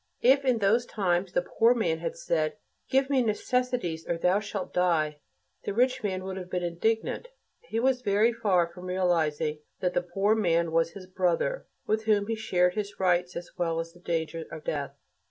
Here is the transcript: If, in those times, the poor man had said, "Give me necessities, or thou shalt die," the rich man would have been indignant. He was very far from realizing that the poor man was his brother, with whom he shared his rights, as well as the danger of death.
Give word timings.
If, 0.23 0.43
in 0.45 0.57
those 0.57 0.87
times, 0.87 1.31
the 1.31 1.43
poor 1.43 1.75
man 1.75 1.99
had 1.99 2.17
said, 2.17 2.57
"Give 2.89 3.07
me 3.07 3.21
necessities, 3.21 4.03
or 4.09 4.17
thou 4.17 4.39
shalt 4.39 4.73
die," 4.73 5.19
the 5.63 5.75
rich 5.75 6.01
man 6.01 6.23
would 6.23 6.37
have 6.37 6.49
been 6.49 6.63
indignant. 6.63 7.27
He 7.59 7.79
was 7.79 8.01
very 8.01 8.33
far 8.33 8.65
from 8.65 8.85
realizing 8.87 9.59
that 9.79 9.93
the 9.93 10.01
poor 10.01 10.33
man 10.33 10.71
was 10.71 10.93
his 10.93 11.05
brother, 11.05 11.67
with 11.85 12.05
whom 12.05 12.25
he 12.25 12.35
shared 12.35 12.73
his 12.73 12.99
rights, 12.99 13.35
as 13.35 13.51
well 13.59 13.79
as 13.79 13.93
the 13.93 13.99
danger 13.99 14.47
of 14.51 14.63
death. 14.63 14.95